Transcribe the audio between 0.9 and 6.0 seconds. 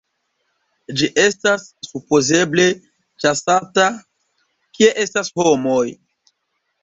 Ĝi estas supozeble ĉasata kie estas homoj.